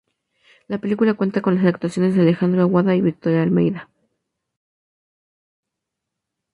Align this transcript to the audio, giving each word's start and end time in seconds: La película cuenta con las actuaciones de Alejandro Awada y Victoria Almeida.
La 0.67 0.79
película 0.79 1.13
cuenta 1.13 1.43
con 1.43 1.53
las 1.53 1.63
actuaciones 1.63 2.15
de 2.15 2.21
Alejandro 2.21 2.63
Awada 2.63 2.95
y 2.95 3.01
Victoria 3.01 3.43
Almeida. 3.43 3.87